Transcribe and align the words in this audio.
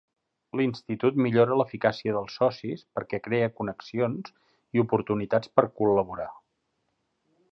L"institut 0.55 1.19
millora 1.25 1.53
l"eficàcia 1.57 2.15
dels 2.15 2.37
socis, 2.39 2.81
perquè 2.99 3.19
crea 3.27 3.51
connexions 3.59 4.33
i 4.79 4.83
oportunitats 4.87 5.55
per 5.59 5.67
col·laborar. 5.83 6.31